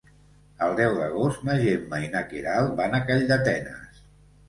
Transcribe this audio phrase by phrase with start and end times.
[0.67, 4.05] El deu d'agost na Gemma i na Queralt van a Calldetenes.